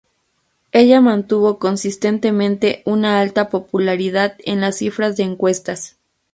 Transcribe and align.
Ella 0.71 0.99
mantuvo 0.99 1.59
consistentemente 1.59 2.81
una 2.87 3.19
alta 3.19 3.49
popularidad 3.51 4.35
en 4.45 4.59
las 4.59 4.77
cifras 4.79 5.15
de 5.15 5.21
encuestas. 5.25 5.99